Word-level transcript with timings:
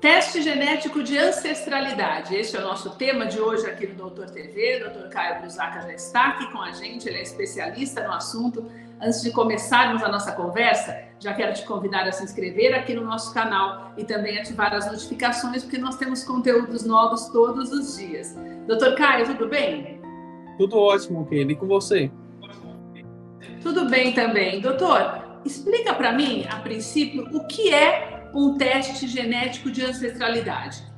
Teste 0.00 0.40
genético 0.40 1.02
de 1.02 1.18
ancestralidade. 1.18 2.34
Esse 2.34 2.56
é 2.56 2.58
o 2.58 2.62
nosso 2.62 2.88
tema 2.96 3.26
de 3.26 3.38
hoje 3.38 3.66
aqui 3.66 3.86
no 3.86 3.96
Doutor 3.96 4.30
TV. 4.30 4.82
O 4.82 4.88
Dr. 4.88 5.08
Caio 5.10 5.42
Brusaca 5.42 5.82
já 5.82 5.92
está 5.92 6.28
aqui 6.28 6.50
com 6.50 6.58
a 6.58 6.72
gente, 6.72 7.06
ele 7.06 7.18
é 7.18 7.22
especialista 7.22 8.02
no 8.02 8.14
assunto. 8.14 8.64
Antes 8.98 9.20
de 9.20 9.30
começarmos 9.30 10.02
a 10.02 10.08
nossa 10.08 10.32
conversa, 10.32 10.98
já 11.18 11.34
quero 11.34 11.52
te 11.52 11.66
convidar 11.66 12.08
a 12.08 12.12
se 12.12 12.24
inscrever 12.24 12.74
aqui 12.74 12.94
no 12.94 13.04
nosso 13.04 13.34
canal 13.34 13.92
e 13.98 14.02
também 14.02 14.38
ativar 14.38 14.72
as 14.72 14.90
notificações, 14.90 15.64
porque 15.64 15.76
nós 15.76 15.96
temos 15.96 16.24
conteúdos 16.24 16.82
novos 16.86 17.28
todos 17.28 17.70
os 17.70 17.98
dias. 17.98 18.34
Doutor 18.66 18.94
Caio, 18.94 19.26
tudo 19.26 19.48
bem? 19.48 20.00
Tudo 20.56 20.78
ótimo, 20.78 21.26
Kelly. 21.26 21.52
E 21.52 21.56
com 21.56 21.66
você? 21.66 22.10
Tudo 23.62 23.90
bem 23.90 24.14
também. 24.14 24.62
Doutor, 24.62 25.40
explica 25.44 25.92
para 25.92 26.10
mim, 26.10 26.46
a 26.50 26.56
princípio, 26.56 27.28
o 27.36 27.46
que 27.46 27.74
é 27.74 28.19
um 28.34 28.56
teste 28.56 29.06
genético 29.06 29.70
de 29.70 29.84
ancestralidade? 29.84 30.90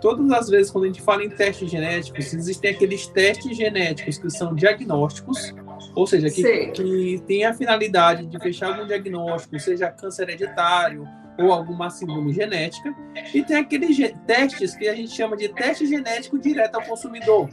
Todas 0.00 0.30
as 0.30 0.48
vezes 0.48 0.70
quando 0.70 0.84
a 0.84 0.86
gente 0.86 1.02
fala 1.02 1.24
em 1.24 1.28
testes 1.28 1.70
genéticos, 1.70 2.32
existem 2.32 2.70
aqueles 2.70 3.06
testes 3.08 3.56
genéticos 3.56 4.16
que 4.16 4.30
são 4.30 4.54
diagnósticos, 4.54 5.52
ou 5.94 6.06
seja, 6.06 6.30
que, 6.30 6.70
que 6.70 7.22
tem 7.26 7.44
a 7.44 7.52
finalidade 7.52 8.26
de 8.26 8.38
fechar 8.38 8.68
algum 8.68 8.86
diagnóstico, 8.86 9.58
seja 9.58 9.90
câncer 9.90 10.22
hereditário 10.28 11.06
ou 11.38 11.52
alguma 11.52 11.88
síndrome 11.88 12.32
genética, 12.32 12.94
e 13.32 13.42
tem 13.42 13.56
aqueles 13.56 13.96
testes 14.26 14.74
que 14.74 14.88
a 14.88 14.94
gente 14.94 15.12
chama 15.12 15.36
de 15.36 15.48
teste 15.48 15.86
genético 15.86 16.38
direto 16.38 16.76
ao 16.76 16.82
consumidor, 16.82 17.48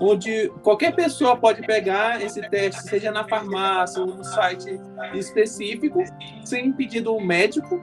onde 0.00 0.48
qualquer 0.62 0.94
pessoa 0.94 1.36
pode 1.36 1.62
pegar 1.62 2.22
esse 2.22 2.40
teste, 2.48 2.82
seja 2.82 3.10
na 3.10 3.26
farmácia 3.26 4.02
ou 4.02 4.06
no 4.06 4.24
site 4.24 4.80
específico, 5.14 6.02
sem 6.44 6.72
pedido 6.72 7.18
médico, 7.20 7.80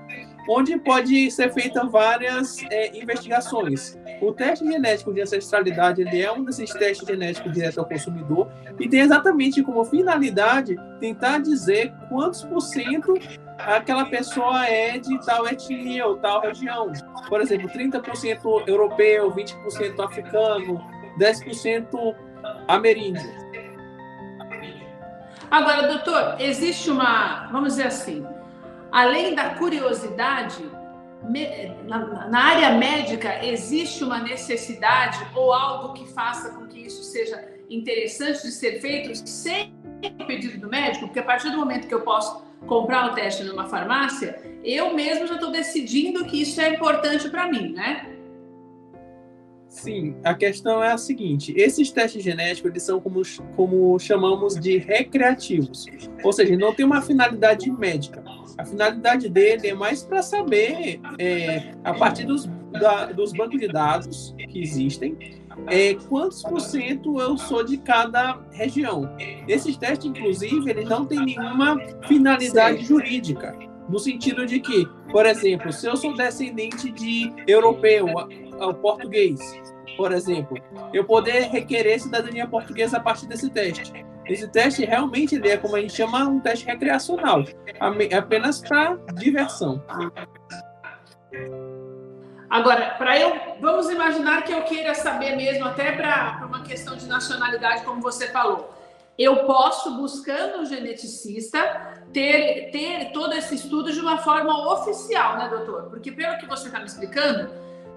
onde 0.47 0.77
pode 0.77 1.31
ser 1.31 1.51
feita 1.53 1.85
várias 1.85 2.61
é, 2.69 2.97
investigações. 2.97 3.97
O 4.21 4.31
teste 4.31 4.65
genético 4.65 5.13
de 5.13 5.21
ancestralidade 5.21 6.01
ele 6.01 6.21
é 6.21 6.31
um 6.31 6.43
desses 6.43 6.71
testes 6.71 7.07
genéticos 7.07 7.51
direto 7.51 7.79
ao 7.79 7.85
consumidor 7.85 8.51
e 8.79 8.87
tem 8.87 9.01
exatamente 9.01 9.63
como 9.63 9.83
finalidade 9.85 10.75
tentar 10.99 11.39
dizer 11.39 11.93
quantos 12.09 12.43
por 12.43 12.61
cento 12.61 13.13
aquela 13.57 14.05
pessoa 14.05 14.65
é 14.65 14.97
de 14.97 15.17
tal 15.25 15.47
etnia 15.47 16.05
ou 16.05 16.17
tal 16.17 16.41
região. 16.41 16.91
Por 17.29 17.41
exemplo, 17.41 17.69
30% 17.69 18.67
europeu, 18.67 19.31
20% 19.31 20.03
africano, 20.03 20.92
10% 21.17 22.15
ameríndio. 22.67 23.43
Agora, 25.49 25.87
doutor, 25.87 26.41
existe 26.41 26.89
uma, 26.89 27.47
vamos 27.51 27.75
dizer 27.75 27.87
assim, 27.87 28.25
além 28.91 29.35
da 29.35 29.51
curiosidade, 29.51 30.63
na, 31.85 32.27
na, 32.27 32.43
área 32.43 32.71
médica 32.71 33.45
existe 33.45 34.03
uma 34.03 34.19
necessidade 34.19 35.19
ou 35.35 35.53
algo 35.53 35.93
que 35.93 36.11
faça 36.11 36.49
com 36.49 36.67
que 36.67 36.79
isso 36.79 37.03
seja 37.03 37.47
interessante 37.69 38.41
de 38.41 38.51
ser 38.51 38.81
feito 38.81 39.15
sem 39.27 39.73
o 40.19 40.25
pedido 40.25 40.59
do 40.59 40.69
médico? 40.69 41.05
Porque 41.05 41.19
a 41.19 41.23
partir 41.23 41.49
do 41.49 41.57
momento 41.57 41.87
que 41.87 41.93
eu 41.93 42.01
posso 42.01 42.43
comprar 42.67 43.11
o 43.11 43.13
teste 43.13 43.43
numa 43.43 43.67
farmácia, 43.69 44.41
eu 44.63 44.93
mesmo 44.93 45.27
já 45.27 45.35
estou 45.35 45.51
decidindo 45.51 46.25
que 46.25 46.41
isso 46.41 46.59
é 46.59 46.69
importante 46.69 47.29
para 47.29 47.47
mim, 47.47 47.73
né? 47.73 48.12
Sim, 49.73 50.15
a 50.23 50.35
questão 50.35 50.83
é 50.83 50.91
a 50.91 50.97
seguinte: 50.97 51.51
esses 51.57 51.89
testes 51.89 52.23
genéticos 52.23 52.69
eles 52.69 52.83
são 52.83 53.01
como, 53.01 53.23
como 53.55 53.97
chamamos 53.97 54.53
de 54.53 54.77
recreativos, 54.77 55.87
ou 56.23 56.31
seja, 56.31 56.55
não 56.55 56.75
tem 56.75 56.85
uma 56.85 57.01
finalidade 57.01 57.71
médica. 57.71 58.23
A 58.55 58.63
finalidade 58.63 59.27
dele 59.27 59.69
é 59.69 59.73
mais 59.73 60.03
para 60.03 60.21
saber, 60.21 61.01
é, 61.17 61.71
a 61.83 61.91
partir 61.91 62.23
dos, 62.23 62.45
da, 62.71 63.07
dos 63.07 63.33
bancos 63.33 63.59
de 63.59 63.67
dados 63.67 64.35
que 64.47 64.61
existem, 64.61 65.17
é, 65.65 65.95
quantos 66.07 66.43
por 66.43 66.61
cento 66.61 67.19
eu 67.19 67.35
sou 67.35 67.63
de 67.63 67.77
cada 67.77 68.39
região. 68.51 69.09
Esses 69.47 69.75
testes, 69.75 70.05
inclusive, 70.05 70.69
eles 70.69 70.87
não 70.87 71.03
têm 71.03 71.25
nenhuma 71.25 71.79
finalidade 72.07 72.77
Sim. 72.77 72.85
jurídica. 72.85 73.57
No 73.89 73.99
sentido 73.99 74.45
de 74.45 74.59
que, 74.59 74.87
por 75.11 75.25
exemplo, 75.25 75.73
se 75.73 75.87
eu 75.87 75.97
sou 75.97 76.13
descendente 76.13 76.91
de 76.91 77.33
europeu, 77.47 78.07
ao 78.59 78.73
português, 78.73 79.39
por 79.95 80.11
exemplo, 80.11 80.57
eu 80.93 81.03
poder 81.03 81.49
requerer 81.49 81.99
cidadania 81.99 82.47
portuguesa 82.47 82.97
a 82.97 82.99
partir 82.99 83.27
desse 83.27 83.49
teste. 83.49 84.05
Esse 84.25 84.47
teste 84.47 84.85
realmente 84.85 85.35
ele 85.35 85.49
é 85.49 85.57
como 85.57 85.75
a 85.75 85.81
gente 85.81 85.93
chama 85.93 86.23
um 86.23 86.39
teste 86.39 86.65
recreacional, 86.65 87.43
apenas 88.15 88.61
para 88.61 88.97
diversão. 89.15 89.83
Agora, 92.49 92.91
para 92.91 93.19
eu, 93.19 93.57
vamos 93.59 93.89
imaginar 93.89 94.43
que 94.43 94.51
eu 94.51 94.61
queira 94.63 94.93
saber 94.93 95.35
mesmo, 95.35 95.65
até 95.65 95.91
para 95.91 96.43
uma 96.45 96.61
questão 96.61 96.95
de 96.95 97.07
nacionalidade, 97.07 97.83
como 97.83 97.99
você 97.99 98.27
falou. 98.27 98.71
Eu 99.17 99.45
posso, 99.45 99.97
buscando 99.97 100.61
um 100.61 100.65
geneticista, 100.65 102.03
ter, 102.13 102.69
ter 102.71 103.11
todo 103.11 103.33
esse 103.33 103.55
estudo 103.55 103.91
de 103.91 103.99
uma 103.99 104.19
forma 104.19 104.71
oficial, 104.71 105.37
né, 105.37 105.49
doutor? 105.49 105.89
Porque, 105.89 106.11
pelo 106.11 106.37
que 106.37 106.45
você 106.45 106.67
está 106.67 106.79
me 106.79 106.85
explicando, 106.85 107.49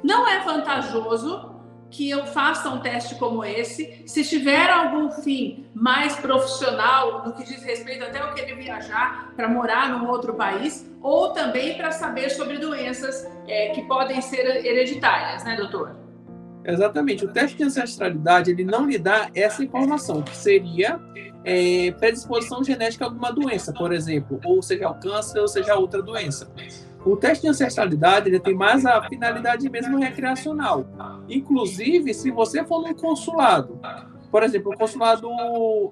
não 0.02 0.26
é 0.26 0.40
vantajoso 0.40 1.56
que 1.90 2.10
eu 2.10 2.26
faça 2.26 2.68
um 2.68 2.80
teste 2.80 3.14
como 3.14 3.44
esse, 3.44 4.02
se 4.06 4.24
tiver 4.24 4.68
algum 4.68 5.10
fim 5.10 5.66
mais 5.72 6.16
profissional, 6.16 7.24
no 7.24 7.32
que 7.32 7.44
diz 7.44 7.62
respeito 7.62 8.04
até 8.04 8.18
ao 8.18 8.34
querer 8.34 8.56
viajar 8.56 9.32
para 9.36 9.48
morar 9.48 9.90
num 9.90 10.08
outro 10.08 10.34
país, 10.34 10.90
ou 11.00 11.30
também 11.32 11.76
para 11.76 11.92
saber 11.92 12.30
sobre 12.30 12.58
doenças 12.58 13.26
é, 13.46 13.70
que 13.70 13.82
podem 13.82 14.20
ser 14.20 14.64
hereditárias, 14.64 15.44
né, 15.44 15.56
doutor? 15.56 15.96
Exatamente. 16.64 17.24
O 17.24 17.32
teste 17.32 17.56
de 17.56 17.64
ancestralidade 17.64 18.50
ele 18.50 18.64
não 18.64 18.86
lhe 18.86 18.98
dá 18.98 19.30
essa 19.34 19.62
informação, 19.62 20.20
que 20.22 20.36
seria 20.36 21.00
é, 21.44 21.92
predisposição 21.92 22.64
genética 22.64 23.04
a 23.04 23.08
alguma 23.08 23.32
doença, 23.32 23.72
por 23.72 23.92
exemplo, 23.92 24.40
ou 24.44 24.60
seja, 24.60 24.88
o 24.90 24.94
câncer, 24.94 25.38
ou 25.38 25.46
seja, 25.46 25.76
outra 25.76 26.02
doença. 26.02 26.50
O 27.06 27.16
teste 27.16 27.42
de 27.42 27.48
ancestralidade 27.48 28.28
ele 28.28 28.40
tem 28.40 28.54
mais 28.54 28.84
a 28.84 29.00
finalidade 29.08 29.70
mesmo 29.70 29.96
recreacional. 29.98 30.84
Inclusive, 31.28 32.12
se 32.12 32.32
você 32.32 32.64
for 32.64 32.82
num 32.82 32.94
consulado, 32.94 33.80
por 34.28 34.42
exemplo, 34.42 34.72
o 34.72 34.76
consulado 34.76 35.28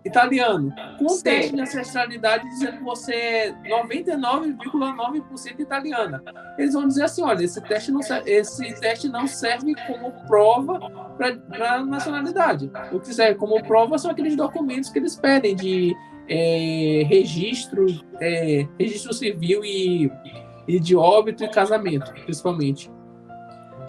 italiano, 0.05 0.75
com 0.99 1.05
o 1.07 1.23
teste 1.23 1.55
de 1.55 1.61
ancestralidade 1.63 2.45
dizendo 2.49 2.79
que 2.79 2.85
você 2.85 3.15
é 3.15 3.55
99,9% 3.65 5.61
italiana, 5.61 6.21
eles 6.59 6.75
vão 6.75 6.89
dizer 6.89 7.05
assim, 7.05 7.23
olha, 7.23 7.45
esse 7.45 7.63
teste 7.63 7.93
não 7.93 8.03
serve, 8.03 8.31
esse 8.31 8.75
teste 8.81 9.09
não 9.09 9.29
serve 9.29 9.73
como 9.87 10.11
prova 10.27 10.81
para 11.17 11.75
a 11.75 11.87
nacionalidade. 11.87 12.71
O 12.93 12.99
que 12.99 13.15
serve 13.15 13.37
como 13.37 13.63
prova 13.63 13.99
são 13.99 14.11
aqueles 14.11 14.35
documentos 14.35 14.91
que 14.91 14.99
eles 14.99 15.15
pedem 15.15 15.55
de 15.55 15.95
é, 16.29 17.05
registro, 17.07 17.87
é, 18.21 18.67
registro 18.79 19.15
civil 19.15 19.65
e 19.65 20.11
e 20.67 20.81
de 20.81 20.97
óbito 20.97 21.45
e 21.45 21.49
casamento, 21.49 22.13
principalmente. 22.13 22.91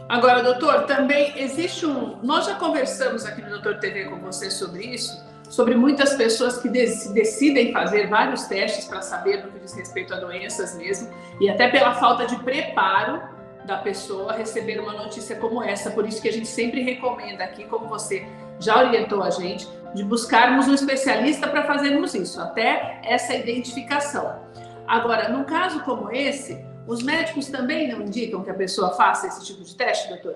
Agora, 0.07 0.43
doutor, 0.43 0.83
também 0.83 1.33
existe 1.35 1.85
um. 1.85 2.17
Nós 2.21 2.45
já 2.45 2.55
conversamos 2.55 3.25
aqui 3.25 3.41
no 3.41 3.49
Doutor 3.49 3.79
TV 3.79 4.05
com 4.05 4.19
você 4.19 4.51
sobre 4.51 4.85
isso, 4.85 5.23
sobre 5.49 5.75
muitas 5.75 6.13
pessoas 6.13 6.57
que 6.57 6.69
decidem 6.69 7.73
fazer 7.73 8.07
vários 8.07 8.43
testes 8.43 8.85
para 8.85 9.01
saber 9.01 9.43
no 9.43 9.51
que 9.51 9.59
diz 9.59 9.73
respeito 9.73 10.13
a 10.13 10.17
doenças 10.17 10.75
mesmo, 10.77 11.09
e 11.41 11.49
até 11.49 11.69
pela 11.69 11.95
falta 11.95 12.27
de 12.27 12.35
preparo 12.43 13.21
da 13.65 13.77
pessoa 13.77 14.33
receber 14.33 14.79
uma 14.79 14.93
notícia 14.93 15.35
como 15.37 15.63
essa. 15.63 15.89
Por 15.89 16.07
isso 16.07 16.21
que 16.21 16.29
a 16.29 16.33
gente 16.33 16.47
sempre 16.47 16.81
recomenda 16.81 17.43
aqui, 17.43 17.63
como 17.65 17.87
você 17.87 18.27
já 18.59 18.77
orientou 18.77 19.23
a 19.23 19.31
gente, 19.31 19.67
de 19.95 20.03
buscarmos 20.03 20.67
um 20.67 20.73
especialista 20.73 21.47
para 21.47 21.63
fazermos 21.63 22.13
isso, 22.13 22.39
até 22.39 22.99
essa 23.03 23.33
identificação. 23.33 24.39
Agora, 24.87 25.29
num 25.29 25.43
caso 25.43 25.83
como 25.83 26.11
esse, 26.11 26.63
os 26.87 27.01
médicos 27.01 27.47
também 27.47 27.91
não 27.91 28.01
indicam 28.01 28.43
que 28.43 28.49
a 28.49 28.53
pessoa 28.53 28.91
faça 28.91 29.27
esse 29.27 29.45
tipo 29.45 29.63
de 29.63 29.75
teste, 29.75 30.09
doutor? 30.09 30.35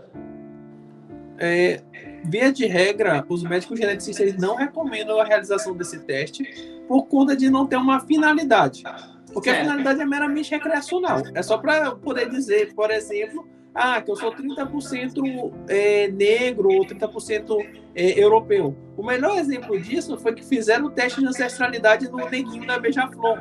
É, 1.37 1.81
via 2.25 2.51
de 2.51 2.65
regra, 2.65 3.23
os 3.29 3.43
médicos 3.43 3.79
geneticistas 3.79 4.35
não 4.35 4.55
recomendam 4.55 5.19
a 5.21 5.23
realização 5.23 5.75
desse 5.75 5.99
teste 5.99 6.43
por 6.87 7.05
conta 7.05 7.35
de 7.35 7.49
não 7.49 7.65
ter 7.65 7.77
uma 7.77 7.99
finalidade. 8.01 8.83
Porque 9.31 9.49
certo. 9.49 9.61
a 9.61 9.63
finalidade 9.63 10.01
é 10.01 10.05
meramente 10.05 10.51
recreacional. 10.51 11.21
É 11.33 11.41
só 11.41 11.57
para 11.57 11.91
poder 11.95 12.29
dizer, 12.29 12.73
por 12.73 12.89
exemplo, 12.91 13.47
ah, 13.73 14.01
que 14.01 14.09
eu 14.11 14.15
sou 14.15 14.33
30% 14.33 15.53
é, 15.69 16.07
negro 16.09 16.69
ou 16.69 16.85
30% 16.85 17.65
é, 17.95 18.21
europeu. 18.21 18.75
O 18.97 19.03
melhor 19.03 19.37
exemplo 19.37 19.79
disso 19.79 20.17
foi 20.17 20.33
que 20.33 20.43
fizeram 20.43 20.85
o 20.85 20.89
teste 20.89 21.21
de 21.21 21.27
ancestralidade 21.27 22.09
no 22.09 22.27
neguinho 22.29 22.65
da 22.65 22.79
Beija-Flor. 22.79 23.39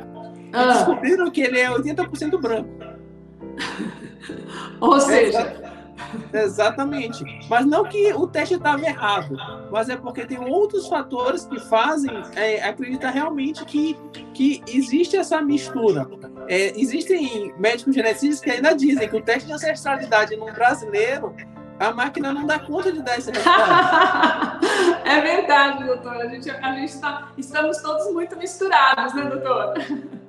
Ah. 0.53 0.65
E 0.65 0.67
descobriram 0.75 1.31
que 1.31 1.41
ele 1.41 1.59
é 1.59 1.69
80% 1.71 2.41
branco. 2.41 2.71
Ou 4.81 5.01
seja, 5.01 5.69
Exatamente. 6.33 7.25
Mas 7.49 7.67
não 7.67 7.85
que 7.85 8.13
o 8.13 8.27
teste 8.27 8.55
estava 8.55 8.81
errado, 8.81 9.37
mas 9.71 9.89
é 9.89 9.97
porque 9.97 10.25
tem 10.25 10.39
outros 10.39 10.89
fatores 10.89 11.45
que 11.45 11.59
fazem 11.61 12.11
é, 12.35 12.63
acreditar 12.63 13.11
realmente 13.11 13.65
que, 13.65 13.97
que 14.35 14.63
existe 14.69 15.17
essa 15.17 15.41
mistura. 15.41 16.07
É, 16.49 16.79
existem 16.81 17.53
médicos 17.59 17.95
geneticistas 17.95 18.41
que 18.41 18.51
ainda 18.51 18.75
dizem 18.75 19.09
que 19.09 19.17
o 19.17 19.23
teste 19.23 19.47
de 19.47 19.53
ancestralidade 19.53 20.37
no 20.37 20.47
brasileiro 20.53 21.35
a 21.79 21.93
máquina 21.93 22.33
não 22.33 22.45
dá 22.45 22.59
conta 22.59 22.91
de 22.91 23.01
dar 23.03 23.19
esse 23.19 23.31
resultado. 23.31 24.67
é 25.07 25.21
verdade, 25.21 25.85
doutor. 25.85 26.17
A 26.17 26.27
gente, 26.27 26.51
a 26.51 26.73
gente 26.73 27.01
tá, 27.01 27.29
estamos 27.39 27.79
todos 27.79 28.13
muito 28.13 28.37
misturados, 28.37 29.15
né, 29.15 29.25
doutor? 29.27 29.75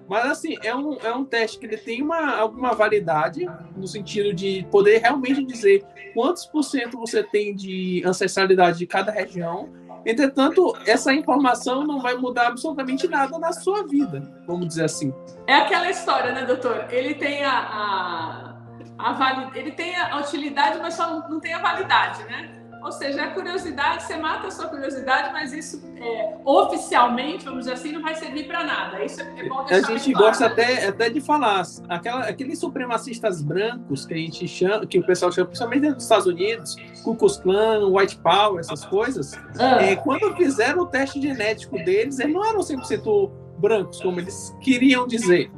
Mas 0.09 0.25
assim, 0.25 0.57
é 0.63 0.75
um, 0.75 0.95
é 0.95 1.13
um 1.13 1.23
teste 1.23 1.59
que 1.59 1.67
ele 1.67 1.77
tem 1.77 2.01
uma, 2.01 2.35
alguma 2.35 2.73
validade, 2.73 3.47
no 3.77 3.87
sentido 3.87 4.33
de 4.33 4.65
poder 4.71 4.97
realmente 4.97 5.43
dizer 5.43 5.85
quantos 6.15 6.47
por 6.47 6.63
cento 6.63 6.97
você 6.97 7.21
tem 7.21 7.55
de 7.55 8.01
ancestralidade 8.03 8.79
de 8.79 8.87
cada 8.87 9.11
região. 9.11 9.69
Entretanto, 10.03 10.75
essa 10.87 11.13
informação 11.13 11.85
não 11.85 11.99
vai 11.99 12.15
mudar 12.15 12.47
absolutamente 12.47 13.07
nada 13.07 13.37
na 13.37 13.51
sua 13.51 13.85
vida, 13.85 14.21
vamos 14.47 14.69
dizer 14.69 14.85
assim. 14.85 15.13
É 15.45 15.55
aquela 15.55 15.89
história, 15.89 16.31
né, 16.31 16.45
doutor? 16.45 16.87
Ele 16.89 17.13
tem 17.13 17.43
a, 17.43 17.59
a, 17.59 18.55
a 18.97 19.13
validade, 19.13 19.59
ele 19.59 19.71
tem 19.73 19.95
a 19.95 20.17
utilidade, 20.17 20.79
mas 20.79 20.95
só 20.95 21.29
não 21.29 21.39
tem 21.39 21.53
a 21.53 21.59
validade, 21.59 22.23
né? 22.23 22.58
Ou 22.81 22.91
seja, 22.91 23.23
a 23.23 23.31
curiosidade, 23.31 24.03
você 24.03 24.15
mata 24.15 24.47
a 24.47 24.51
sua 24.51 24.67
curiosidade, 24.67 25.33
mas 25.33 25.51
isso 25.51 25.81
é, 25.97 26.37
oficialmente, 26.45 27.43
vamos 27.43 27.59
dizer 27.61 27.73
assim, 27.73 27.91
não 27.91 28.01
vai 28.01 28.15
servir 28.15 28.47
para 28.47 28.63
nada. 28.63 29.03
Isso 29.03 29.21
é 29.21 29.47
bom 29.47 29.65
deixar 29.65 29.91
A 29.91 29.97
gente 29.97 30.11
claro, 30.11 30.27
gosta 30.27 30.45
até, 30.45 30.87
até 30.87 31.09
de 31.09 31.19
falar, 31.19 31.63
aquela, 31.89 32.21
aqueles 32.21 32.57
supremacistas 32.57 33.41
brancos 33.41 34.05
que 34.05 34.13
a 34.13 34.17
gente 34.17 34.47
chama, 34.47 34.85
que 34.85 34.97
o 34.97 35.05
pessoal 35.05 35.31
chama, 35.31 35.47
principalmente 35.47 35.81
dentro 35.81 35.95
dos 35.97 36.05
Estados 36.05 36.27
Unidos, 36.27 36.75
Ku 37.03 37.15
Klux 37.15 37.37
Klan, 37.37 37.87
White 37.89 38.17
Power, 38.19 38.59
essas 38.59 38.85
coisas, 38.85 39.33
ah. 39.59 39.83
é, 39.83 39.95
quando 39.97 40.33
fizeram 40.35 40.83
o 40.83 40.85
teste 40.85 41.21
genético 41.21 41.77
deles, 41.83 42.19
eles 42.19 42.33
não 42.33 42.45
eram 42.45 42.59
100% 42.59 43.31
brancos, 43.57 44.01
como 44.01 44.19
eles 44.19 44.55
queriam 44.61 45.05
dizer 45.05 45.51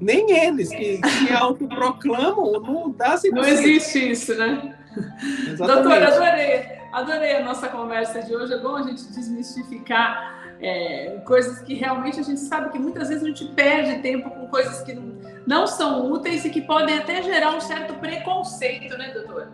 nem 0.00 0.30
eles 0.30 0.68
que 0.68 1.00
se 1.06 1.32
autoproclamam 1.32 2.60
não 2.60 2.90
dá 2.90 3.16
100%. 3.16 3.30
Não 3.32 3.44
existe 3.44 4.10
isso, 4.10 4.34
né? 4.36 4.76
Doutora, 5.56 6.08
adorei, 6.08 6.78
adorei 6.92 7.36
a 7.36 7.44
nossa 7.44 7.68
conversa 7.68 8.22
de 8.22 8.34
hoje. 8.34 8.54
É 8.54 8.58
bom 8.58 8.76
a 8.76 8.82
gente 8.82 9.04
desmistificar 9.08 10.38
é, 10.60 11.20
coisas 11.24 11.60
que 11.60 11.74
realmente 11.74 12.18
a 12.18 12.22
gente 12.22 12.40
sabe 12.40 12.70
que 12.70 12.78
muitas 12.78 13.08
vezes 13.08 13.22
a 13.22 13.26
gente 13.26 13.44
perde 13.54 14.00
tempo 14.02 14.30
com 14.30 14.46
coisas 14.48 14.82
que 14.82 14.92
não, 14.92 15.16
não 15.46 15.66
são 15.66 16.10
úteis 16.10 16.44
e 16.44 16.50
que 16.50 16.60
podem 16.60 16.98
até 16.98 17.22
gerar 17.22 17.52
um 17.52 17.60
certo 17.60 17.94
preconceito, 17.94 18.96
né, 18.96 19.12
doutora? 19.12 19.48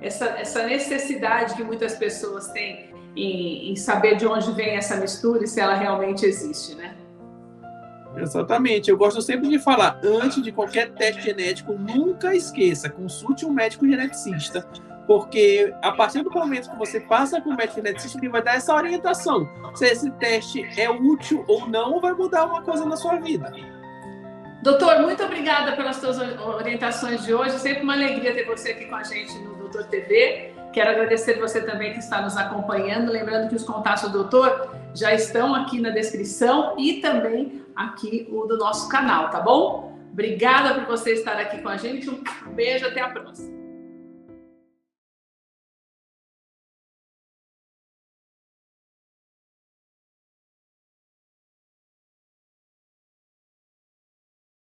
Essa, 0.00 0.26
essa 0.38 0.64
necessidade 0.64 1.54
que 1.54 1.62
muitas 1.62 1.94
pessoas 1.94 2.48
têm 2.48 2.90
em, 3.14 3.70
em 3.70 3.76
saber 3.76 4.16
de 4.16 4.26
onde 4.26 4.50
vem 4.52 4.76
essa 4.76 4.96
mistura 4.96 5.44
e 5.44 5.46
se 5.46 5.60
ela 5.60 5.74
realmente 5.74 6.26
existe, 6.26 6.74
né? 6.74 6.94
Exatamente. 8.16 8.90
Eu 8.90 8.96
gosto 8.96 9.22
sempre 9.22 9.48
de 9.48 9.58
falar, 9.58 10.00
antes 10.04 10.42
de 10.42 10.52
qualquer 10.52 10.90
teste 10.92 11.22
genético, 11.22 11.72
nunca 11.72 12.34
esqueça, 12.34 12.90
consulte 12.90 13.46
um 13.46 13.52
médico 13.52 13.86
geneticista, 13.86 14.66
porque 15.06 15.72
a 15.82 15.92
partir 15.92 16.22
do 16.22 16.30
momento 16.30 16.70
que 16.70 16.76
você 16.76 17.00
passa 17.00 17.40
com 17.40 17.50
o 17.50 17.56
médico 17.56 17.76
geneticista, 17.76 18.18
ele 18.18 18.28
vai 18.28 18.42
dar 18.42 18.56
essa 18.56 18.74
orientação. 18.74 19.48
Se 19.74 19.86
esse 19.86 20.10
teste 20.12 20.68
é 20.78 20.90
útil 20.90 21.44
ou 21.48 21.68
não, 21.68 22.00
vai 22.00 22.12
mudar 22.12 22.46
uma 22.46 22.62
coisa 22.62 22.84
na 22.84 22.96
sua 22.96 23.16
vida. 23.16 23.52
Doutor, 24.62 25.02
muito 25.02 25.22
obrigada 25.24 25.74
pelas 25.74 25.96
suas 25.96 26.18
orientações 26.18 27.24
de 27.24 27.34
hoje. 27.34 27.58
Sempre 27.58 27.82
uma 27.82 27.94
alegria 27.94 28.32
ter 28.32 28.46
você 28.46 28.70
aqui 28.70 28.84
com 28.84 28.94
a 28.94 29.02
gente 29.02 29.36
no 29.40 29.56
Doutor 29.56 29.84
TV. 29.86 30.51
Quero 30.72 30.90
agradecer 30.90 31.38
você 31.38 31.60
também 31.60 31.92
que 31.92 31.98
está 31.98 32.22
nos 32.22 32.36
acompanhando. 32.36 33.12
Lembrando 33.12 33.48
que 33.48 33.54
os 33.54 33.64
contatos 33.64 34.04
do 34.04 34.10
doutor 34.10 34.74
já 34.94 35.12
estão 35.12 35.54
aqui 35.54 35.80
na 35.80 35.90
descrição 35.90 36.74
e 36.78 37.00
também 37.00 37.62
aqui 37.76 38.28
o 38.30 38.46
do 38.46 38.56
nosso 38.56 38.88
canal, 38.88 39.30
tá 39.30 39.40
bom? 39.40 39.98
Obrigada 40.12 40.74
por 40.74 40.86
você 40.86 41.12
estar 41.12 41.38
aqui 41.38 41.62
com 41.62 41.68
a 41.68 41.76
gente. 41.76 42.08
Um 42.10 42.22
beijo, 42.54 42.86
até 42.86 43.00
a 43.00 43.08
próxima. 43.08 43.61